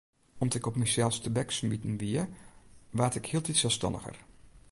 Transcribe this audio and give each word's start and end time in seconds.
Om't 0.37 0.55
ik 0.55 0.65
op 0.65 0.75
mysels 0.75 1.19
tebeksmiten 1.19 1.97
wie, 1.97 2.21
waard 2.89 3.15
ik 3.15 3.25
hieltyd 3.25 3.57
selsstanniger. 3.57 4.17